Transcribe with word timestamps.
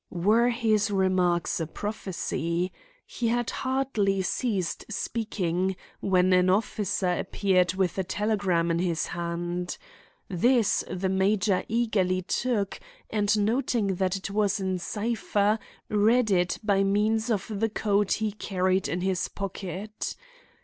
Were 0.09 0.49
his 0.49 0.89
remarks 0.89 1.59
a 1.59 1.67
prophecy? 1.67 2.71
He 3.05 3.27
had 3.27 3.51
hardly 3.51 4.23
ceased 4.23 4.83
speaking 4.89 5.75
when 5.99 6.33
an 6.33 6.49
officer 6.49 7.11
appeared 7.19 7.75
with 7.75 7.99
a 7.99 8.03
telegram 8.03 8.71
in 8.71 8.79
his 8.79 9.05
hand. 9.05 9.77
This 10.27 10.83
the 10.89 11.07
major 11.07 11.63
eagerly 11.67 12.23
took 12.23 12.79
and, 13.11 13.45
noting 13.45 13.93
that 13.97 14.15
it 14.15 14.31
was 14.31 14.59
in 14.59 14.79
cipher, 14.79 15.59
read 15.87 16.31
it 16.31 16.57
by 16.63 16.83
means 16.83 17.29
of 17.29 17.45
the 17.59 17.69
code 17.69 18.13
he 18.13 18.31
carried 18.31 18.87
in 18.87 19.01
his 19.01 19.27
pocket. 19.27 20.15